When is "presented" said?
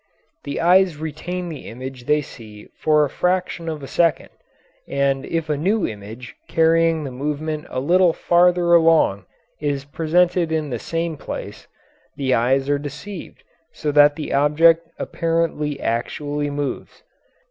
9.85-10.51